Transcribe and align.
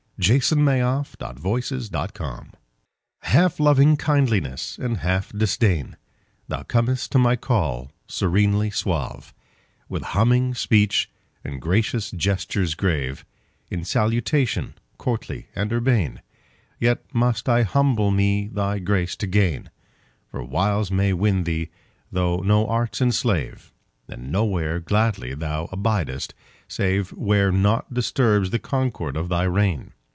Rosamund 0.23 0.65
Marriott 0.65 1.19
Watson 1.19 1.79
b. 1.91 1.97
1860 1.97 2.13
To 2.13 2.23
My 2.23 2.45
Cat 2.45 2.59
HALF 3.23 3.59
loving 3.59 3.97
kindliness 3.97 4.77
and 4.77 4.97
half 4.97 5.31
disdain, 5.35 5.97
Thou 6.47 6.61
comest 6.61 7.11
to 7.13 7.17
my 7.17 7.35
call 7.35 7.91
serenely 8.07 8.69
suave, 8.69 9.33
With 9.89 10.03
humming 10.03 10.53
speech 10.53 11.09
and 11.43 11.59
gracious 11.59 12.11
gestures 12.11 12.75
grave, 12.75 13.25
In 13.71 13.83
salutation 13.83 14.75
courtly 14.99 15.47
and 15.55 15.73
urbane; 15.73 16.21
Yet 16.79 17.03
must 17.11 17.49
I 17.49 17.63
humble 17.63 18.11
me 18.11 18.47
thy 18.49 18.77
grace 18.77 19.15
to 19.15 19.25
gain, 19.25 19.71
For 20.27 20.43
wiles 20.43 20.91
may 20.91 21.13
win 21.13 21.45
thee 21.45 21.71
though 22.11 22.37
no 22.41 22.67
arts 22.67 23.01
enslave, 23.01 23.73
And 24.07 24.31
nowhere 24.31 24.79
gladly 24.79 25.33
thou 25.33 25.65
abidest 25.71 26.35
saveWhere 26.69 27.51
naught 27.51 27.91
disturbs 27.91 28.51
the 28.51 28.59
concord 28.59 29.17
of 29.17 29.27
thy 29.27 29.45
reign. 29.45 29.93